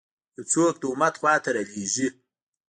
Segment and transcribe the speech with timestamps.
[0.35, 2.07] یو څوک د امت خوا ته رالېږي.